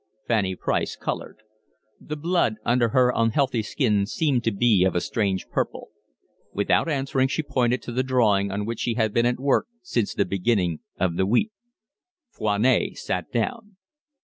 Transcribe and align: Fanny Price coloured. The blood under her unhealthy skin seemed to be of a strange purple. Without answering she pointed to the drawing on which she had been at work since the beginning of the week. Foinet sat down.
Fanny 0.27 0.55
Price 0.55 0.95
coloured. 0.95 1.43
The 1.99 2.15
blood 2.15 2.55
under 2.65 2.89
her 2.89 3.13
unhealthy 3.15 3.61
skin 3.61 4.07
seemed 4.07 4.43
to 4.45 4.51
be 4.51 4.83
of 4.83 4.95
a 4.95 4.99
strange 4.99 5.47
purple. 5.49 5.91
Without 6.51 6.89
answering 6.89 7.27
she 7.27 7.43
pointed 7.43 7.83
to 7.83 7.91
the 7.91 8.01
drawing 8.01 8.49
on 8.51 8.65
which 8.65 8.79
she 8.79 8.95
had 8.95 9.13
been 9.13 9.27
at 9.27 9.39
work 9.39 9.67
since 9.83 10.15
the 10.15 10.25
beginning 10.25 10.79
of 10.99 11.17
the 11.17 11.27
week. 11.27 11.51
Foinet 12.31 12.97
sat 12.97 13.31
down. 13.31 13.77